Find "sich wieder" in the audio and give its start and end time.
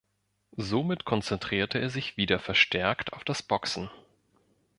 1.91-2.39